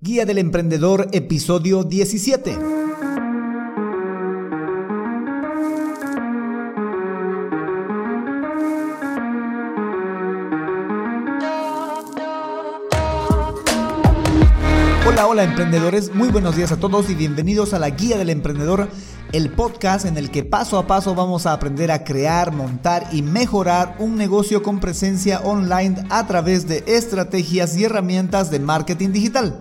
Guía 0.00 0.24
del 0.24 0.38
Emprendedor, 0.38 1.08
episodio 1.10 1.82
17. 1.82 2.56
Hola, 15.04 15.26
hola 15.26 15.42
emprendedores, 15.42 16.14
muy 16.14 16.28
buenos 16.28 16.54
días 16.54 16.70
a 16.70 16.76
todos 16.76 17.10
y 17.10 17.16
bienvenidos 17.16 17.74
a 17.74 17.80
la 17.80 17.90
Guía 17.90 18.18
del 18.18 18.30
Emprendedor, 18.30 18.88
el 19.32 19.50
podcast 19.50 20.06
en 20.06 20.16
el 20.16 20.30
que 20.30 20.44
paso 20.44 20.78
a 20.78 20.86
paso 20.86 21.16
vamos 21.16 21.44
a 21.46 21.54
aprender 21.54 21.90
a 21.90 22.04
crear, 22.04 22.52
montar 22.52 23.08
y 23.10 23.22
mejorar 23.22 23.96
un 23.98 24.14
negocio 24.14 24.62
con 24.62 24.78
presencia 24.78 25.40
online 25.40 25.96
a 26.08 26.24
través 26.28 26.68
de 26.68 26.84
estrategias 26.86 27.76
y 27.76 27.82
herramientas 27.82 28.52
de 28.52 28.60
marketing 28.60 29.10
digital. 29.10 29.58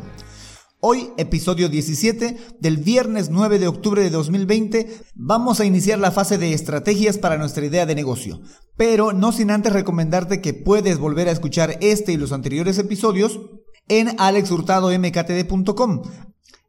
Hoy, 0.80 1.10
episodio 1.18 1.70
17 1.70 2.38
del 2.60 2.78
viernes 2.78 3.32
9 3.32 3.58
de 3.58 3.68
octubre 3.68 4.04
de 4.04 4.12
2020, 4.12 4.88
vamos 5.16 5.60
a 5.60 5.66
iniciar 5.66 5.98
la 5.98 6.12
fase 6.12 6.38
de 6.38 6.54
estrategias 6.54 7.18
para 7.18 7.40
nuestra 7.40 7.66
idea 7.66 7.88
de 7.88 7.96
negocio. 7.96 8.42
Pero 8.76 9.12
no 9.12 9.32
sin 9.32 9.50
antes 9.50 9.74
recomendarte 9.74 10.40
que 10.40 10.54
puedes 10.54 11.00
volver 11.00 11.30
a 11.30 11.32
escuchar 11.32 11.80
este 11.82 12.12
y 12.12 12.18
los 12.18 12.32
anteriores 12.32 12.78
episodios 12.78 13.40
en 13.88 14.20
alexhurtadomktd.com. 14.20 16.04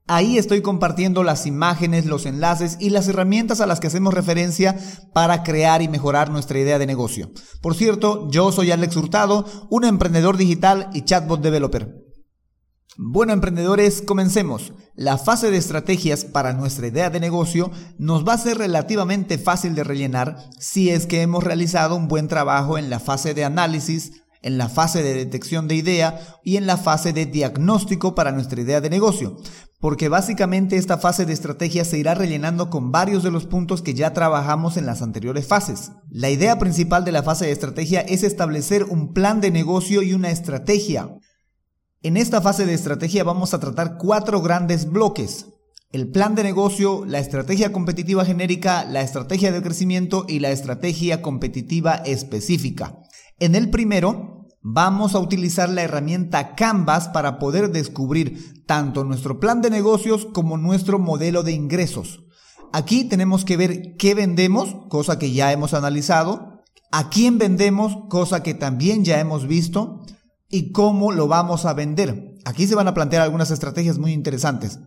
Ahí 0.07 0.39
estoy 0.39 0.63
compartiendo 0.63 1.23
las 1.23 1.45
imágenes, 1.45 2.07
los 2.07 2.25
enlaces 2.25 2.79
y 2.81 2.89
las 2.89 3.09
herramientas 3.09 3.61
a 3.61 3.67
las 3.67 3.79
que 3.79 3.89
hacemos 3.89 4.15
referencia 4.15 4.75
para 5.13 5.43
crear 5.43 5.83
y 5.83 5.89
mejorar 5.89 6.31
nuestra 6.31 6.59
idea 6.59 6.79
de 6.79 6.87
negocio. 6.87 7.31
Por 7.61 7.75
cierto, 7.75 8.27
yo 8.31 8.53
soy 8.53 8.71
Alex 8.71 8.97
Hurtado, 8.97 9.45
un 9.69 9.85
emprendedor 9.85 10.39
digital 10.39 10.89
y 10.95 11.03
chatbot 11.03 11.43
developer. 11.43 12.08
Bueno, 13.01 13.33
emprendedores, 13.33 14.03
comencemos. 14.03 14.73
La 14.97 15.19
fase 15.19 15.53
de 15.53 15.57
estrategias 15.57 16.25
para 16.25 16.53
nuestra 16.53 16.89
idea 16.89 17.11
de 17.11 17.21
negocio 17.21 17.71
nos 17.97 18.27
va 18.27 18.33
a 18.33 18.39
ser 18.39 18.59
relativamente 18.59 19.39
fácil 19.39 19.77
de 19.77 19.85
rellenar 19.85 20.37
si 20.59 20.91
es 20.91 21.07
que 21.07 21.23
hemos 21.23 21.45
realizado 21.45 21.95
un 21.95 22.09
buen 22.09 22.27
trabajo 22.27 22.77
en 22.77 22.91
la 22.91 22.99
fase 22.99 23.35
de 23.35 23.45
análisis, 23.45 24.25
en 24.43 24.59
la 24.59 24.69
fase 24.69 25.05
de 25.05 25.15
detección 25.15 25.69
de 25.69 25.77
idea 25.77 26.19
y 26.43 26.57
en 26.57 26.67
la 26.67 26.77
fase 26.77 27.13
de 27.13 27.27
diagnóstico 27.27 28.17
para 28.17 28.33
nuestra 28.33 28.61
idea 28.61 28.81
de 28.81 28.91
negocio, 28.91 29.37
porque 29.79 30.09
básicamente 30.09 30.77
esta 30.77 30.99
fase 30.99 31.25
de 31.25 31.35
estrategia 31.35 31.85
se 31.85 31.99
irá 31.99 32.15
rellenando 32.15 32.69
con 32.69 32.91
varios 32.91 33.23
de 33.23 33.31
los 33.31 33.47
puntos 33.47 33.81
que 33.81 33.95
ya 33.95 34.13
trabajamos 34.13 34.77
en 34.77 34.87
las 34.87 35.03
anteriores 35.03 35.47
fases. 35.47 35.93
La 36.11 36.31
idea 36.31 36.59
principal 36.59 37.05
de 37.05 37.13
la 37.13 37.23
fase 37.23 37.47
de 37.47 37.53
estrategia 37.53 38.01
es 38.01 38.25
establecer 38.25 38.83
un 38.83 39.13
plan 39.13 39.41
de 39.41 39.53
negocio 39.53 40.03
y 40.03 40.15
una 40.15 40.31
estrategia 40.31 41.18
en 42.03 42.17
esta 42.17 42.41
fase 42.41 42.65
de 42.65 42.75
estrategia 42.75 43.25
vamos 43.25 43.55
a 43.55 43.61
tratar 43.61 43.97
cuatro 43.99 44.41
grandes 44.41 44.89
bloques. 44.89 45.47
El 45.91 46.11
plan 46.11 46.35
de 46.35 46.45
negocio, 46.45 47.05
la 47.05 47.19
estrategia 47.19 47.73
competitiva 47.73 48.25
genérica, 48.25 48.85
la 48.85 49.01
estrategia 49.01 49.51
de 49.51 49.63
crecimiento 49.63 50.25
y 50.29 50.39
la 50.39 50.51
estrategia 50.51 51.23
competitiva 51.23 51.95
específica. 51.95 52.99
En 53.41 53.55
el 53.55 53.71
primero, 53.71 54.47
vamos 54.61 55.15
a 55.15 55.19
utilizar 55.19 55.71
la 55.71 55.83
herramienta 55.83 56.55
Canvas 56.55 57.09
para 57.09 57.39
poder 57.39 57.71
descubrir 57.73 58.65
tanto 58.67 59.03
nuestro 59.03 59.41
plan 59.41 59.63
de 59.63 59.71
negocios 59.71 60.27
como 60.27 60.57
nuestro 60.57 60.99
modelo 60.99 61.43
de 61.43 61.53
ingresos. 61.53 62.25
Aquí 62.73 63.05
tenemos 63.05 63.45
que 63.45 63.57
ver 63.57 63.97
qué 63.97 64.15
vendemos, 64.15 64.77
cosa 64.89 65.19
que 65.19 65.33
ya 65.33 65.53
hemos 65.53 65.75
analizado, 65.75 66.63
a 66.93 67.09
quién 67.09 67.39
vendemos, 67.39 67.97
cosa 68.09 68.43
que 68.43 68.55
también 68.55 69.05
ya 69.05 69.21
hemos 69.21 69.47
visto, 69.47 70.03
y 70.49 70.73
cómo 70.73 71.13
lo 71.13 71.29
vamos 71.29 71.65
a 71.65 71.75
vender. 71.75 72.37
Aquí 72.45 72.67
se 72.67 72.75
van 72.75 72.89
a 72.89 72.95
plantear 72.95 73.23
algunas 73.23 73.51
estrategias 73.51 73.99
muy 73.99 74.13
interesantes. 74.13 74.79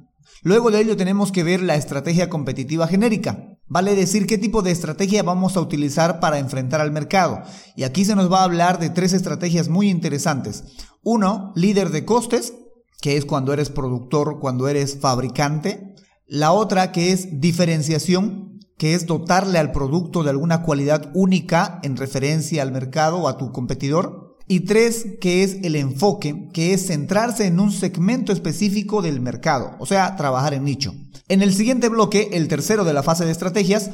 Luego 0.43 0.71
de 0.71 0.81
ello 0.81 0.97
tenemos 0.97 1.31
que 1.31 1.43
ver 1.43 1.61
la 1.61 1.75
estrategia 1.75 2.29
competitiva 2.29 2.87
genérica. 2.87 3.57
Vale 3.67 3.95
decir 3.95 4.25
qué 4.25 4.37
tipo 4.37 4.61
de 4.61 4.71
estrategia 4.71 5.23
vamos 5.23 5.55
a 5.55 5.61
utilizar 5.61 6.19
para 6.19 6.39
enfrentar 6.39 6.81
al 6.81 6.91
mercado. 6.91 7.41
Y 7.75 7.83
aquí 7.83 8.05
se 8.05 8.15
nos 8.15 8.31
va 8.31 8.41
a 8.41 8.45
hablar 8.45 8.79
de 8.79 8.89
tres 8.89 9.13
estrategias 9.13 9.69
muy 9.69 9.89
interesantes. 9.89 10.63
Uno, 11.03 11.53
líder 11.55 11.89
de 11.89 12.03
costes, 12.03 12.53
que 13.01 13.17
es 13.17 13.25
cuando 13.25 13.53
eres 13.53 13.69
productor, 13.69 14.39
cuando 14.39 14.67
eres 14.67 14.99
fabricante. 14.99 15.95
La 16.27 16.51
otra 16.51 16.91
que 16.91 17.11
es 17.11 17.39
diferenciación, 17.39 18.59
que 18.77 18.93
es 18.95 19.05
dotarle 19.05 19.59
al 19.59 19.71
producto 19.71 20.23
de 20.23 20.31
alguna 20.31 20.63
cualidad 20.63 21.11
única 21.13 21.79
en 21.83 21.97
referencia 21.97 22.63
al 22.63 22.71
mercado 22.71 23.19
o 23.19 23.27
a 23.27 23.37
tu 23.37 23.51
competidor. 23.51 24.30
Y 24.51 24.65
tres, 24.65 25.05
que 25.21 25.45
es 25.45 25.59
el 25.63 25.77
enfoque, 25.77 26.49
que 26.51 26.73
es 26.73 26.87
centrarse 26.87 27.45
en 27.45 27.57
un 27.61 27.71
segmento 27.71 28.33
específico 28.33 29.01
del 29.01 29.21
mercado, 29.21 29.77
o 29.79 29.85
sea, 29.85 30.17
trabajar 30.17 30.53
en 30.53 30.65
nicho. 30.65 30.93
En 31.29 31.41
el 31.41 31.53
siguiente 31.53 31.87
bloque, 31.87 32.31
el 32.33 32.49
tercero 32.49 32.83
de 32.83 32.91
la 32.91 33.01
fase 33.01 33.23
de 33.23 33.31
estrategias, 33.31 33.91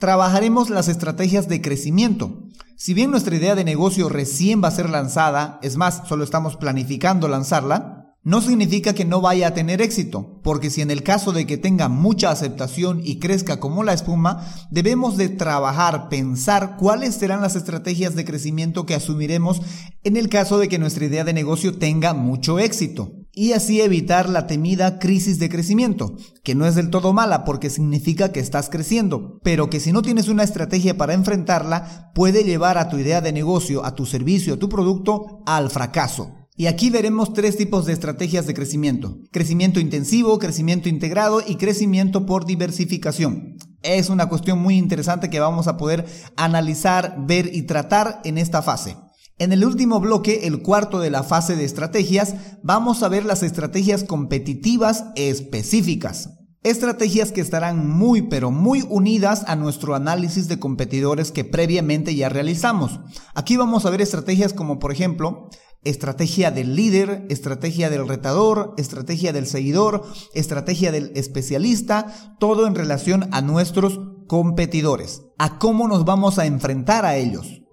trabajaremos 0.00 0.68
las 0.68 0.88
estrategias 0.88 1.46
de 1.46 1.62
crecimiento. 1.62 2.42
Si 2.76 2.92
bien 2.92 3.12
nuestra 3.12 3.36
idea 3.36 3.54
de 3.54 3.62
negocio 3.62 4.08
recién 4.08 4.60
va 4.60 4.66
a 4.66 4.72
ser 4.72 4.90
lanzada, 4.90 5.60
es 5.62 5.76
más, 5.76 6.02
solo 6.08 6.24
estamos 6.24 6.56
planificando 6.56 7.28
lanzarla, 7.28 8.03
no 8.24 8.40
significa 8.40 8.94
que 8.94 9.04
no 9.04 9.20
vaya 9.20 9.48
a 9.48 9.54
tener 9.54 9.82
éxito, 9.82 10.40
porque 10.42 10.70
si 10.70 10.80
en 10.80 10.90
el 10.90 11.02
caso 11.02 11.32
de 11.32 11.46
que 11.46 11.58
tenga 11.58 11.90
mucha 11.90 12.30
aceptación 12.30 13.02
y 13.04 13.18
crezca 13.18 13.60
como 13.60 13.84
la 13.84 13.92
espuma, 13.92 14.46
debemos 14.70 15.18
de 15.18 15.28
trabajar, 15.28 16.08
pensar 16.08 16.76
cuáles 16.78 17.16
serán 17.16 17.42
las 17.42 17.54
estrategias 17.54 18.14
de 18.14 18.24
crecimiento 18.24 18.86
que 18.86 18.94
asumiremos 18.94 19.60
en 20.04 20.16
el 20.16 20.30
caso 20.30 20.58
de 20.58 20.68
que 20.68 20.78
nuestra 20.78 21.04
idea 21.04 21.24
de 21.24 21.34
negocio 21.34 21.76
tenga 21.76 22.14
mucho 22.14 22.58
éxito. 22.58 23.12
Y 23.36 23.52
así 23.52 23.80
evitar 23.80 24.28
la 24.28 24.46
temida 24.46 25.00
crisis 25.00 25.38
de 25.38 25.48
crecimiento, 25.48 26.16
que 26.44 26.54
no 26.54 26.66
es 26.66 26.76
del 26.76 26.88
todo 26.88 27.12
mala 27.12 27.44
porque 27.44 27.68
significa 27.68 28.30
que 28.30 28.40
estás 28.40 28.70
creciendo, 28.70 29.40
pero 29.42 29.68
que 29.68 29.80
si 29.80 29.92
no 29.92 30.02
tienes 30.02 30.28
una 30.28 30.44
estrategia 30.44 30.96
para 30.96 31.14
enfrentarla, 31.14 32.12
puede 32.14 32.44
llevar 32.44 32.78
a 32.78 32.88
tu 32.88 32.96
idea 32.96 33.20
de 33.20 33.32
negocio, 33.32 33.84
a 33.84 33.96
tu 33.96 34.06
servicio, 34.06 34.54
a 34.54 34.58
tu 34.58 34.68
producto 34.68 35.42
al 35.46 35.68
fracaso. 35.68 36.43
Y 36.56 36.66
aquí 36.66 36.88
veremos 36.88 37.32
tres 37.32 37.56
tipos 37.56 37.84
de 37.84 37.92
estrategias 37.92 38.46
de 38.46 38.54
crecimiento. 38.54 39.18
Crecimiento 39.32 39.80
intensivo, 39.80 40.38
crecimiento 40.38 40.88
integrado 40.88 41.42
y 41.44 41.56
crecimiento 41.56 42.26
por 42.26 42.46
diversificación. 42.46 43.56
Es 43.82 44.08
una 44.08 44.28
cuestión 44.28 44.60
muy 44.60 44.76
interesante 44.76 45.30
que 45.30 45.40
vamos 45.40 45.66
a 45.66 45.76
poder 45.76 46.06
analizar, 46.36 47.16
ver 47.26 47.50
y 47.52 47.62
tratar 47.62 48.20
en 48.24 48.38
esta 48.38 48.62
fase. 48.62 48.96
En 49.36 49.52
el 49.52 49.64
último 49.64 49.98
bloque, 49.98 50.46
el 50.46 50.62
cuarto 50.62 51.00
de 51.00 51.10
la 51.10 51.24
fase 51.24 51.56
de 51.56 51.64
estrategias, 51.64 52.36
vamos 52.62 53.02
a 53.02 53.08
ver 53.08 53.24
las 53.24 53.42
estrategias 53.42 54.04
competitivas 54.04 55.06
específicas. 55.16 56.30
Estrategias 56.62 57.32
que 57.32 57.40
estarán 57.40 57.88
muy 57.88 58.22
pero 58.22 58.52
muy 58.52 58.86
unidas 58.88 59.42
a 59.48 59.56
nuestro 59.56 59.96
análisis 59.96 60.46
de 60.46 60.60
competidores 60.60 61.32
que 61.32 61.44
previamente 61.44 62.14
ya 62.14 62.28
realizamos. 62.28 63.00
Aquí 63.34 63.56
vamos 63.56 63.84
a 63.84 63.90
ver 63.90 64.00
estrategias 64.00 64.54
como 64.54 64.78
por 64.78 64.92
ejemplo 64.92 65.50
estrategia 65.84 66.50
del 66.50 66.76
líder, 66.76 67.26
estrategia 67.28 67.90
del 67.90 68.08
retador, 68.08 68.74
estrategia 68.76 69.32
del 69.32 69.46
seguidor, 69.46 70.04
estrategia 70.34 70.92
del 70.92 71.12
especialista, 71.14 72.36
todo 72.38 72.66
en 72.66 72.74
relación 72.74 73.28
a 73.32 73.40
nuestros 73.42 74.00
competidores, 74.26 75.22
a 75.38 75.58
cómo 75.58 75.88
nos 75.88 76.04
vamos 76.04 76.38
a 76.38 76.46
enfrentar 76.46 77.04
a 77.04 77.16
ellos. 77.16 77.63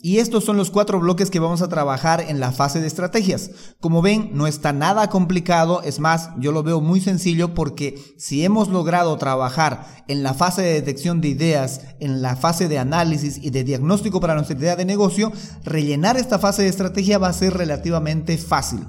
Y 0.00 0.18
estos 0.18 0.44
son 0.44 0.56
los 0.56 0.70
cuatro 0.70 1.00
bloques 1.00 1.30
que 1.30 1.40
vamos 1.40 1.62
a 1.62 1.68
trabajar 1.68 2.20
en 2.28 2.38
la 2.38 2.52
fase 2.52 2.80
de 2.80 2.86
estrategias. 2.86 3.50
Como 3.80 4.02
ven, 4.02 4.30
no 4.34 4.46
está 4.46 4.72
nada 4.72 5.08
complicado, 5.08 5.82
es 5.82 6.00
más, 6.00 6.30
yo 6.38 6.52
lo 6.52 6.62
veo 6.62 6.80
muy 6.80 7.00
sencillo 7.00 7.54
porque 7.54 7.98
si 8.18 8.44
hemos 8.44 8.68
logrado 8.68 9.16
trabajar 9.16 10.04
en 10.08 10.22
la 10.22 10.34
fase 10.34 10.62
de 10.62 10.74
detección 10.74 11.20
de 11.20 11.28
ideas, 11.28 11.80
en 11.98 12.22
la 12.22 12.36
fase 12.36 12.68
de 12.68 12.78
análisis 12.78 13.38
y 13.38 13.50
de 13.50 13.64
diagnóstico 13.64 14.20
para 14.20 14.34
nuestra 14.34 14.56
idea 14.56 14.76
de 14.76 14.84
negocio, 14.84 15.32
rellenar 15.64 16.16
esta 16.16 16.38
fase 16.38 16.62
de 16.62 16.68
estrategia 16.68 17.18
va 17.18 17.28
a 17.28 17.32
ser 17.32 17.54
relativamente 17.54 18.38
fácil. 18.38 18.80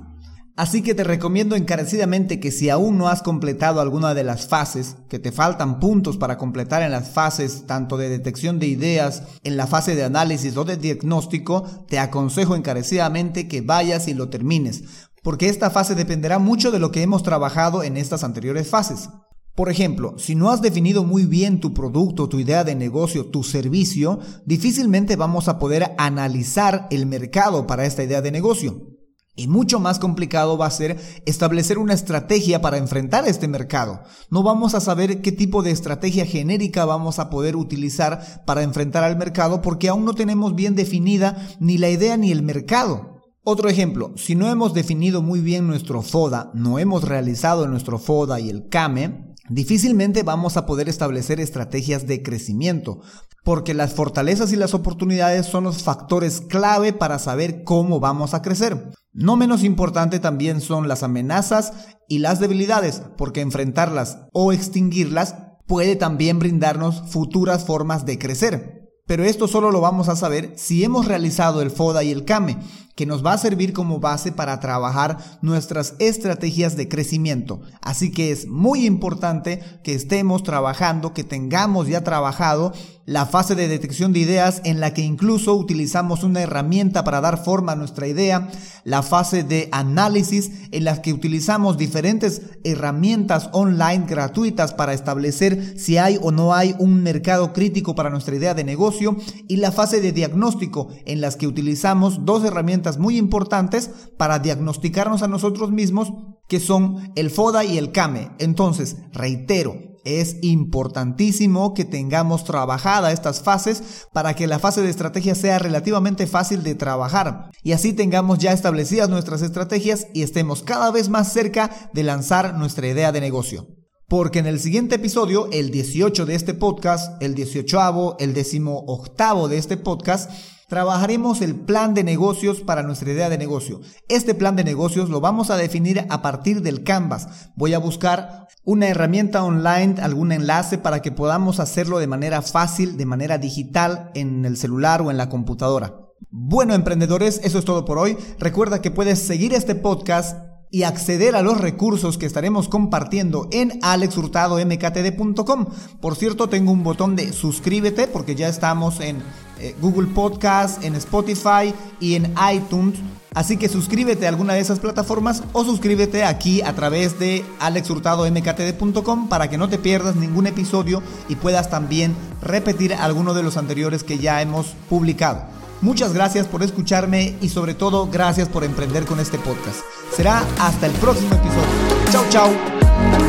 Así 0.58 0.82
que 0.82 0.96
te 0.96 1.04
recomiendo 1.04 1.56
encarecidamente 1.56 2.40
que 2.40 2.52
si 2.52 2.72
aún 2.72 2.98
no 2.98 3.10
has 3.10 3.22
completado 3.22 3.80
alguna 3.80 4.16
de 4.16 4.24
las 4.24 4.48
fases, 4.48 4.96
que 5.08 5.20
te 5.20 5.32
faltan 5.32 5.80
puntos 5.80 6.18
para 6.18 6.40
completar 6.40 6.82
en 6.82 6.90
las 6.90 7.12
fases 7.12 7.68
tanto 7.68 7.96
de 7.96 8.10
detección 8.10 8.58
de 8.58 8.66
ideas, 8.66 9.22
en 9.44 9.56
la 9.56 9.68
fase 9.68 9.96
de 9.96 10.04
análisis 10.04 10.58
o 10.58 10.66
de 10.66 10.78
diagnóstico, 10.78 11.64
te 11.88 12.00
aconsejo 12.00 12.56
encarecidamente 12.56 13.48
que 13.48 13.62
vayas 13.62 14.08
y 14.08 14.16
lo 14.16 14.30
termines, 14.30 14.84
porque 15.22 15.48
esta 15.48 15.70
fase 15.70 15.94
dependerá 15.94 16.40
mucho 16.40 16.72
de 16.72 16.80
lo 16.80 16.92
que 16.92 17.04
hemos 17.04 17.22
trabajado 17.22 17.84
en 17.84 17.96
estas 17.96 18.24
anteriores 18.24 18.68
fases. 18.68 19.10
Por 19.54 19.70
ejemplo, 19.70 20.16
si 20.18 20.34
no 20.34 20.50
has 20.50 20.64
definido 20.64 21.04
muy 21.04 21.26
bien 21.26 21.60
tu 21.60 21.76
producto, 21.76 22.30
tu 22.30 22.40
idea 22.40 22.64
de 22.64 22.74
negocio, 22.74 23.28
tu 23.28 23.44
servicio, 23.44 24.22
difícilmente 24.48 25.18
vamos 25.18 25.50
a 25.50 25.60
poder 25.60 25.94
analizar 26.00 26.88
el 26.90 27.06
mercado 27.06 27.68
para 27.68 27.86
esta 27.86 28.02
idea 28.04 28.24
de 28.24 28.32
negocio. 28.32 28.97
Y 29.38 29.48
mucho 29.48 29.80
más 29.80 30.00
complicado 30.00 30.58
va 30.58 30.66
a 30.66 30.72
ser 30.72 31.00
establecer 31.28 31.78
una 31.78 31.94
estrategia 31.94 32.60
para 32.60 32.78
enfrentar 32.78 33.28
este 33.28 33.48
mercado. 33.48 34.02
No 34.32 34.42
vamos 34.42 34.74
a 34.74 34.82
saber 34.82 35.22
qué 35.22 35.32
tipo 35.32 35.62
de 35.62 35.70
estrategia 35.70 36.26
genérica 36.26 36.86
vamos 36.86 37.20
a 37.20 37.30
poder 37.30 37.56
utilizar 37.56 38.44
para 38.46 38.64
enfrentar 38.64 39.04
al 39.04 39.16
mercado 39.16 39.62
porque 39.62 39.90
aún 39.90 40.06
no 40.06 40.16
tenemos 40.16 40.56
bien 40.56 40.76
definida 40.76 41.38
ni 41.60 41.78
la 41.78 41.90
idea 41.90 42.18
ni 42.18 42.32
el 42.32 42.42
mercado. 42.42 43.22
Otro 43.44 43.70
ejemplo, 43.70 44.12
si 44.16 44.34
no 44.34 44.50
hemos 44.50 44.74
definido 44.74 45.22
muy 45.22 45.40
bien 45.40 45.68
nuestro 45.68 46.02
FODA, 46.02 46.50
no 46.56 46.80
hemos 46.80 47.04
realizado 47.04 47.68
nuestro 47.68 48.00
FODA 48.00 48.40
y 48.40 48.50
el 48.50 48.68
CAME, 48.70 49.27
difícilmente 49.50 50.24
vamos 50.24 50.58
a 50.58 50.66
poder 50.66 50.90
establecer 50.90 51.40
estrategias 51.40 52.08
de 52.08 52.22
crecimiento, 52.24 53.02
porque 53.44 53.74
las 53.74 53.94
fortalezas 53.94 54.52
y 54.52 54.56
las 54.56 54.74
oportunidades 54.74 55.46
son 55.46 55.64
los 55.64 55.84
factores 55.84 56.42
clave 56.42 56.94
para 56.94 57.20
saber 57.20 57.64
cómo 57.64 58.00
vamos 58.00 58.34
a 58.34 58.42
crecer. 58.42 58.92
No 59.14 59.36
menos 59.36 59.64
importante 59.64 60.20
también 60.20 60.62
son 60.62 60.88
las 60.88 61.04
amenazas 61.04 61.74
y 62.08 62.20
las 62.20 62.40
debilidades, 62.40 63.02
porque 63.18 63.42
enfrentarlas 63.42 64.20
o 64.34 64.52
extinguirlas 64.52 65.36
puede 65.66 65.96
también 65.96 66.40
brindarnos 66.40 67.04
futuras 67.10 67.66
formas 67.66 68.06
de 68.06 68.20
crecer. 68.20 68.78
Pero 69.06 69.24
esto 69.24 69.48
solo 69.48 69.72
lo 69.72 69.80
vamos 69.80 70.10
a 70.10 70.18
saber 70.18 70.54
si 70.58 70.84
hemos 70.84 71.08
realizado 71.08 71.62
el 71.62 71.72
FODA 71.72 72.04
y 72.04 72.12
el 72.12 72.26
CAME, 72.26 72.58
que 72.98 73.06
nos 73.06 73.24
va 73.24 73.34
a 73.34 73.38
servir 73.38 73.74
como 73.74 74.00
base 74.00 74.32
para 74.32 74.60
trabajar 74.60 75.20
nuestras 75.42 75.94
estrategias 76.00 76.76
de 76.76 76.90
crecimiento. 76.90 77.62
Así 77.80 78.12
que 78.12 78.32
es 78.32 78.48
muy 78.48 78.88
importante 78.88 79.62
que 79.84 79.94
estemos 79.94 80.42
trabajando, 80.42 81.14
que 81.14 81.24
tengamos 81.24 81.88
ya 81.88 82.04
trabajado 82.04 82.74
la 83.08 83.26
fase 83.26 83.56
de 83.56 83.70
detección 83.70 84.12
de 84.12 84.20
ideas 84.20 84.62
en 84.66 84.82
la 84.82 84.94
que 84.94 85.02
incluso 85.02 85.56
utilizamos 85.56 86.24
una 86.24 86.42
herramienta 86.42 87.06
para 87.06 87.22
dar 87.22 87.42
forma 87.42 87.72
a 87.72 87.76
nuestra 87.78 88.06
idea, 88.06 88.50
la 88.84 89.02
fase 89.02 89.44
de 89.44 89.70
análisis 89.72 90.52
en 90.72 90.84
la 90.84 91.02
que 91.02 91.14
utilizamos 91.14 91.78
diferentes 91.78 92.42
herramientas 92.66 93.50
online 93.54 94.06
gratuitas 94.08 94.74
para 94.74 94.94
establecer 94.94 95.80
si 95.80 95.98
hay 95.98 96.20
o 96.22 96.32
no 96.32 96.54
hay 96.54 96.76
un 96.80 97.02
mercado 97.02 97.54
crítico 97.54 97.96
para 97.96 98.10
nuestra 98.10 98.36
idea 98.36 98.54
de 98.54 98.66
negocio 98.66 99.16
y 99.48 99.58
la 99.58 99.72
fase 99.72 100.02
de 100.02 100.12
diagnóstico 100.12 100.90
en 101.06 101.22
las 101.22 101.38
que 101.38 101.48
utilizamos 101.48 102.26
dos 102.26 102.44
herramientas 102.44 102.87
muy 102.98 103.18
importantes 103.18 103.92
para 104.18 104.40
diagnosticarnos 104.40 105.22
a 105.22 105.28
nosotros 105.28 105.72
mismos 105.72 106.14
que 106.48 106.62
son 106.62 107.12
el 107.16 107.30
FODA 107.30 107.66
y 107.66 107.78
el 107.78 107.92
CAME. 107.92 108.32
Entonces, 108.40 108.96
reitero, 109.12 109.76
es 110.08 110.38
importantísimo 110.42 111.74
que 111.74 111.84
tengamos 111.84 112.46
trabajada 112.46 113.12
estas 113.12 113.42
fases 113.42 114.08
para 114.14 114.36
que 114.36 114.48
la 114.48 114.58
fase 114.58 114.82
de 114.82 114.90
estrategia 114.90 115.36
sea 115.36 115.60
relativamente 115.60 116.28
fácil 116.28 116.64
de 116.64 116.76
trabajar 116.76 117.52
y 117.62 117.74
así 117.74 117.92
tengamos 117.92 118.40
ya 118.40 118.54
establecidas 118.54 119.10
nuestras 119.10 119.42
estrategias 119.42 120.08
y 120.14 120.24
estemos 120.24 120.64
cada 120.64 120.92
vez 120.92 121.10
más 121.10 121.34
cerca 121.34 121.90
de 121.94 122.04
lanzar 122.04 122.58
nuestra 122.58 122.88
idea 122.88 123.12
de 123.12 123.20
negocio. 123.20 123.68
Porque 124.08 124.40
en 124.40 124.46
el 124.46 124.62
siguiente 124.62 124.96
episodio, 124.96 125.50
el 125.52 125.70
18 125.70 126.26
de 126.26 126.36
este 126.36 126.54
podcast, 126.54 127.22
el 127.22 127.36
18, 127.36 128.16
el 128.20 128.34
18 128.34 129.48
de 129.50 129.58
este 129.58 129.76
podcast, 129.76 130.32
trabajaremos 130.68 131.42
el 131.42 131.56
plan 131.56 131.94
de 131.94 132.04
negocios 132.04 132.60
para 132.62 132.84
nuestra 132.84 133.12
idea 133.12 133.30
de 133.30 133.38
negocio. 133.38 133.82
Este 134.10 134.36
plan 134.36 134.56
de 134.56 134.64
negocios 134.64 135.10
lo 135.10 135.22
vamos 135.22 135.50
a 135.50 135.58
definir 135.58 136.06
a 136.10 136.22
partir 136.22 136.62
del 136.62 136.84
Canvas. 136.84 137.50
Voy 137.56 137.74
a 137.74 137.80
buscar 137.80 138.48
una 138.66 138.88
herramienta 138.88 139.44
online, 139.44 139.96
algún 140.02 140.34
enlace 140.34 140.78
para 140.78 141.02
que 141.02 141.12
podamos 141.12 141.62
hacerlo 141.62 142.00
de 142.00 142.08
manera 142.08 142.42
fácil, 142.42 142.98
de 142.98 143.06
manera 143.06 143.38
digital 143.38 144.12
en 144.14 144.44
el 144.44 144.58
celular 144.58 145.02
o 145.02 145.10
en 145.10 145.18
la 145.18 145.30
computadora. 145.30 145.96
Bueno, 146.30 146.74
emprendedores, 146.74 147.40
eso 147.44 147.60
es 147.60 147.66
todo 147.66 147.86
por 147.86 147.98
hoy. 147.98 148.18
Recuerda 148.38 148.82
que 148.82 148.92
puedes 148.92 149.20
seguir 149.20 149.54
este 149.54 149.76
podcast 149.76 150.47
y 150.70 150.84
acceder 150.84 151.36
a 151.36 151.42
los 151.42 151.60
recursos 151.60 152.18
que 152.18 152.26
estaremos 152.26 152.68
compartiendo 152.68 153.48
en 153.52 153.80
alexhurtadomktd.com. 153.82 155.66
Por 156.02 156.16
cierto, 156.16 156.50
tengo 156.50 156.72
un 156.72 156.84
botón 156.84 157.16
de 157.16 157.32
suscríbete 157.34 158.08
porque 158.08 158.36
ya 158.36 158.48
estamos 158.50 159.00
en 159.00 159.22
eh, 159.60 159.76
Google 159.82 160.08
Podcast, 160.08 160.84
en 160.84 160.96
Spotify 160.96 161.74
y 162.00 162.16
en 162.16 162.34
iTunes. 162.54 163.00
Así 163.34 163.58
que 163.58 163.70
suscríbete 163.70 164.26
a 164.26 164.30
alguna 164.30 164.54
de 164.54 164.62
esas 164.62 164.80
plataformas 164.80 165.44
o 165.54 165.64
suscríbete 165.64 166.24
aquí 166.24 166.62
a 166.62 166.74
través 166.74 167.20
de 167.20 167.46
alexhurtadomktd.com 167.60 169.30
para 169.30 169.50
que 169.50 169.58
no 169.58 169.70
te 169.70 169.78
pierdas 169.78 170.16
ningún 170.16 170.48
episodio 170.48 171.04
y 171.30 171.36
puedas 171.36 171.70
también 171.70 172.16
repetir 172.42 172.94
alguno 172.94 173.34
de 173.34 173.44
los 173.44 173.58
anteriores 173.58 174.04
que 174.04 174.18
ya 174.18 174.42
hemos 174.42 174.76
publicado. 174.90 175.44
Muchas 175.82 176.14
gracias 176.14 176.48
por 176.48 176.64
escucharme 176.64 177.36
y 177.42 177.50
sobre 177.50 177.74
todo 177.74 178.08
gracias 178.08 178.50
por 178.50 178.64
emprender 178.64 179.06
con 179.06 179.20
este 179.20 179.38
podcast. 179.38 179.80
Será 180.16 180.44
hasta 180.60 180.88
el 180.88 180.94
próximo 180.94 181.36
episodio. 181.36 182.12
Chao, 182.12 182.26
chao. 182.30 183.27